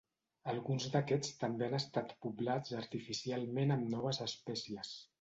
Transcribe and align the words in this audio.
Alguns 0.53 0.87
d'aquests 0.95 1.35
també 1.43 1.67
han 1.67 1.77
estat 1.81 2.15
poblats 2.27 2.75
artificialment 2.81 3.79
amb 3.81 3.89
noves 3.97 4.27
espècies. 4.31 5.01